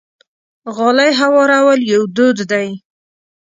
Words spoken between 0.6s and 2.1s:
غالۍ هوارول یو